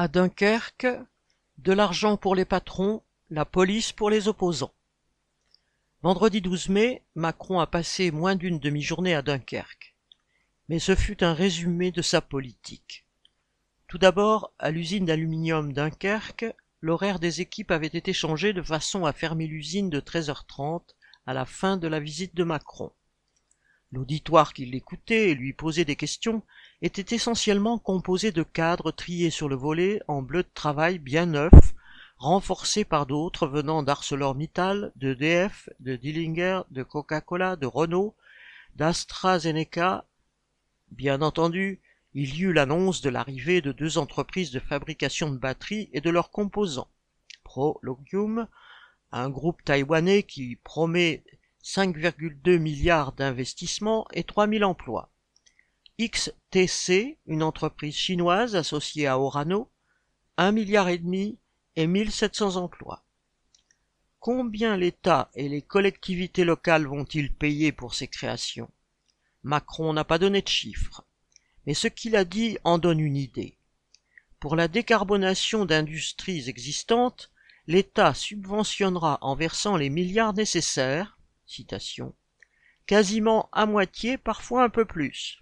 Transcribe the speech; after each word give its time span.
À 0.00 0.06
Dunkerque, 0.06 0.86
de 1.56 1.72
l'argent 1.72 2.16
pour 2.16 2.36
les 2.36 2.44
patrons, 2.44 3.02
la 3.30 3.44
police 3.44 3.90
pour 3.90 4.10
les 4.10 4.28
opposants. 4.28 4.72
Vendredi 6.02 6.40
12 6.40 6.68
mai, 6.68 7.02
Macron 7.16 7.58
a 7.58 7.66
passé 7.66 8.12
moins 8.12 8.36
d'une 8.36 8.60
demi-journée 8.60 9.16
à 9.16 9.22
Dunkerque. 9.22 9.96
Mais 10.68 10.78
ce 10.78 10.94
fut 10.94 11.24
un 11.24 11.34
résumé 11.34 11.90
de 11.90 12.00
sa 12.00 12.20
politique. 12.20 13.06
Tout 13.88 13.98
d'abord, 13.98 14.52
à 14.60 14.70
l'usine 14.70 15.04
d'aluminium 15.04 15.72
Dunkerque, 15.72 16.46
l'horaire 16.80 17.18
des 17.18 17.40
équipes 17.40 17.72
avait 17.72 17.88
été 17.88 18.12
changé 18.12 18.52
de 18.52 18.62
façon 18.62 19.04
à 19.04 19.12
fermer 19.12 19.48
l'usine 19.48 19.90
de 19.90 19.98
13h30 19.98 20.94
à 21.26 21.34
la 21.34 21.44
fin 21.44 21.76
de 21.76 21.88
la 21.88 21.98
visite 21.98 22.36
de 22.36 22.44
Macron. 22.44 22.92
L'auditoire 23.90 24.52
qui 24.52 24.66
l'écoutait 24.66 25.30
et 25.30 25.34
lui 25.34 25.54
posait 25.54 25.86
des 25.86 25.96
questions 25.96 26.42
était 26.82 27.14
essentiellement 27.14 27.78
composé 27.78 28.32
de 28.32 28.42
cadres 28.42 28.90
triés 28.90 29.30
sur 29.30 29.48
le 29.48 29.56
volet 29.56 30.02
en 30.08 30.20
bleu 30.20 30.42
de 30.42 30.50
travail 30.52 30.98
bien 30.98 31.24
neuf, 31.24 31.52
renforcés 32.18 32.84
par 32.84 33.06
d'autres 33.06 33.46
venant 33.46 33.82
d'ArcelorMittal, 33.82 34.92
de 34.96 35.14
DF, 35.14 35.70
de 35.80 35.96
Dillinger, 35.96 36.62
de 36.70 36.82
Coca-Cola, 36.82 37.56
de 37.56 37.66
Renault, 37.66 38.14
d'AstraZeneca. 38.76 40.04
Bien 40.90 41.22
entendu, 41.22 41.80
il 42.12 42.34
y 42.34 42.42
eut 42.42 42.52
l'annonce 42.52 43.00
de 43.00 43.08
l'arrivée 43.08 43.62
de 43.62 43.72
deux 43.72 43.96
entreprises 43.96 44.50
de 44.50 44.60
fabrication 44.60 45.30
de 45.30 45.38
batteries 45.38 45.88
et 45.94 46.02
de 46.02 46.10
leurs 46.10 46.30
composants. 46.30 46.88
Prologium, 47.42 48.48
un 49.12 49.30
groupe 49.30 49.64
taïwanais 49.64 50.24
qui 50.24 50.56
promet 50.56 51.22
5,2 51.68 52.58
milliards 52.58 53.12
d'investissements 53.12 54.06
et 54.14 54.24
3000 54.24 54.64
emplois. 54.64 55.12
XTC, 56.00 57.18
une 57.26 57.42
entreprise 57.42 57.94
chinoise 57.94 58.56
associée 58.56 59.06
à 59.06 59.18
Orano, 59.18 59.70
1 60.38 60.52
milliard 60.52 60.88
et 60.88 60.96
demi 60.96 61.38
et 61.76 61.86
1700 61.86 62.56
emplois. 62.56 63.04
Combien 64.18 64.78
l'État 64.78 65.30
et 65.34 65.46
les 65.50 65.60
collectivités 65.60 66.46
locales 66.46 66.86
vont-ils 66.86 67.34
payer 67.34 67.70
pour 67.70 67.94
ces 67.94 68.08
créations? 68.08 68.70
Macron 69.42 69.92
n'a 69.92 70.04
pas 70.04 70.18
donné 70.18 70.40
de 70.40 70.48
chiffres, 70.48 71.04
mais 71.66 71.74
ce 71.74 71.88
qu'il 71.88 72.16
a 72.16 72.24
dit 72.24 72.56
en 72.64 72.78
donne 72.78 72.98
une 72.98 73.16
idée. 73.18 73.58
Pour 74.40 74.56
la 74.56 74.68
décarbonation 74.68 75.66
d'industries 75.66 76.48
existantes, 76.48 77.30
l'État 77.66 78.14
subventionnera 78.14 79.18
en 79.20 79.36
versant 79.36 79.76
les 79.76 79.90
milliards 79.90 80.32
nécessaires 80.32 81.17
quasiment 82.88 83.50
à 83.52 83.66
moitié, 83.66 84.16
parfois 84.16 84.64
un 84.64 84.70
peu 84.70 84.86
plus. 84.86 85.38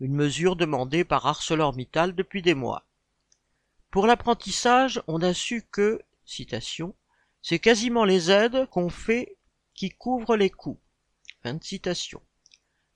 Une 0.00 0.14
mesure 0.14 0.56
demandée 0.56 1.04
par 1.04 1.26
ArcelorMittal 1.26 2.14
depuis 2.14 2.42
des 2.42 2.54
mois. 2.54 2.86
Pour 3.90 4.06
l'apprentissage, 4.06 5.00
on 5.06 5.22
a 5.22 5.32
su 5.32 5.62
que, 5.70 6.02
c'est 7.40 7.58
quasiment 7.60 8.04
les 8.04 8.30
aides 8.32 8.66
qu'on 8.70 8.90
fait 8.90 9.38
qui 9.74 9.90
couvrent 9.90 10.36
les 10.36 10.50
coûts. 10.50 10.80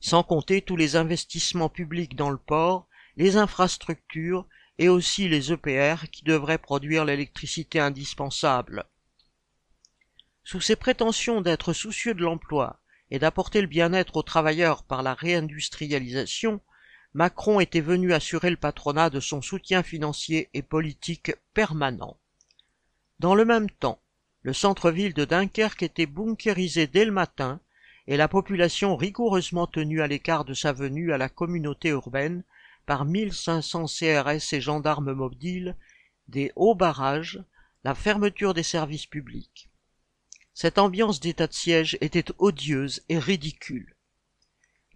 Sans 0.00 0.24
compter 0.24 0.60
tous 0.60 0.76
les 0.76 0.96
investissements 0.96 1.68
publics 1.68 2.16
dans 2.16 2.30
le 2.30 2.38
port, 2.38 2.88
les 3.16 3.36
infrastructures 3.36 4.48
et 4.78 4.88
aussi 4.88 5.28
les 5.28 5.52
EPR 5.52 6.08
qui 6.10 6.24
devraient 6.24 6.58
produire 6.58 7.04
l'électricité 7.04 7.78
indispensable. 7.78 8.84
Sous 10.50 10.60
ses 10.60 10.74
prétentions 10.74 11.42
d'être 11.42 11.72
soucieux 11.72 12.12
de 12.12 12.24
l'emploi 12.24 12.80
et 13.12 13.20
d'apporter 13.20 13.60
le 13.60 13.68
bien-être 13.68 14.16
aux 14.16 14.24
travailleurs 14.24 14.82
par 14.82 15.04
la 15.04 15.14
réindustrialisation, 15.14 16.60
Macron 17.14 17.60
était 17.60 17.80
venu 17.80 18.12
assurer 18.12 18.50
le 18.50 18.56
patronat 18.56 19.10
de 19.10 19.20
son 19.20 19.42
soutien 19.42 19.84
financier 19.84 20.50
et 20.52 20.62
politique 20.62 21.30
permanent. 21.54 22.18
Dans 23.20 23.36
le 23.36 23.44
même 23.44 23.70
temps, 23.70 24.02
le 24.42 24.52
centre-ville 24.52 25.14
de 25.14 25.24
Dunkerque 25.24 25.84
était 25.84 26.06
bunkérisé 26.06 26.88
dès 26.88 27.04
le 27.04 27.12
matin 27.12 27.60
et 28.08 28.16
la 28.16 28.26
population 28.26 28.96
rigoureusement 28.96 29.68
tenue 29.68 30.02
à 30.02 30.08
l'écart 30.08 30.44
de 30.44 30.54
sa 30.54 30.72
venue 30.72 31.12
à 31.12 31.16
la 31.16 31.28
communauté 31.28 31.90
urbaine 31.90 32.42
par 32.86 33.04
1500 33.04 33.86
CRS 33.86 34.52
et 34.52 34.60
gendarmes 34.60 35.12
mobiles, 35.12 35.76
des 36.26 36.50
hauts 36.56 36.74
barrages, 36.74 37.40
la 37.84 37.94
fermeture 37.94 38.52
des 38.52 38.64
services 38.64 39.06
publics. 39.06 39.69
Cette 40.54 40.78
ambiance 40.78 41.20
d'état 41.20 41.46
de 41.46 41.52
siège 41.52 41.96
était 42.00 42.32
odieuse 42.38 43.02
et 43.08 43.18
ridicule. 43.18 43.94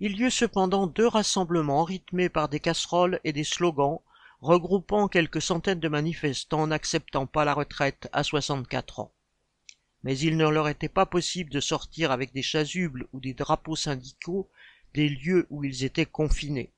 Il 0.00 0.18
y 0.18 0.24
eut 0.24 0.30
cependant 0.30 0.86
deux 0.86 1.06
rassemblements 1.06 1.84
rythmés 1.84 2.28
par 2.28 2.48
des 2.48 2.60
casseroles 2.60 3.20
et 3.24 3.32
des 3.32 3.44
slogans 3.44 4.00
regroupant 4.40 5.08
quelques 5.08 5.40
centaines 5.40 5.80
de 5.80 5.88
manifestants 5.88 6.66
n'acceptant 6.66 7.26
pas 7.26 7.44
la 7.44 7.54
retraite 7.54 8.08
à 8.12 8.22
64 8.22 9.00
ans. 9.00 9.14
Mais 10.02 10.18
il 10.18 10.36
ne 10.36 10.48
leur 10.48 10.68
était 10.68 10.88
pas 10.88 11.06
possible 11.06 11.50
de 11.50 11.60
sortir 11.60 12.10
avec 12.10 12.32
des 12.32 12.42
chasubles 12.42 13.08
ou 13.12 13.20
des 13.20 13.32
drapeaux 13.32 13.76
syndicaux 13.76 14.50
des 14.92 15.08
lieux 15.08 15.46
où 15.48 15.64
ils 15.64 15.84
étaient 15.84 16.04
confinés. 16.04 16.72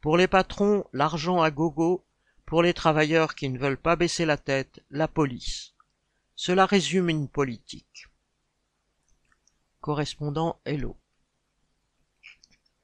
Pour 0.00 0.16
les 0.16 0.26
patrons, 0.26 0.84
l'argent 0.92 1.42
à 1.42 1.50
gogo, 1.50 2.04
pour 2.44 2.62
les 2.62 2.74
travailleurs 2.74 3.34
qui 3.34 3.48
ne 3.50 3.58
veulent 3.58 3.76
pas 3.76 3.96
baisser 3.96 4.24
la 4.24 4.36
tête, 4.36 4.80
la 4.90 5.06
police. 5.06 5.74
Cela 6.40 6.66
résume 6.66 7.08
une 7.08 7.26
politique. 7.26 8.06
Correspondant 9.80 10.60
Hello. 10.64 10.96